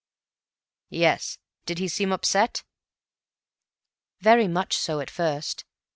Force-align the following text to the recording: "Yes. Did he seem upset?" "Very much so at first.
"Yes. 0.89 1.37
Did 1.67 1.77
he 1.77 1.87
seem 1.87 2.11
upset?" 2.11 2.63
"Very 4.19 4.47
much 4.47 4.75
so 4.75 4.99
at 4.99 5.11
first. 5.11 5.63